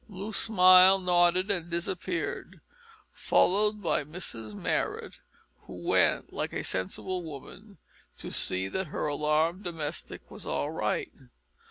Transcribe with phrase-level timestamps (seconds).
[0.09, 2.59] Loo smiled, nodded and disappeared,
[3.11, 5.19] followed by Mrs Marrot,
[5.67, 7.77] who went, like a sensible woman,
[8.17, 11.11] to see that her alarmed domestic was all right.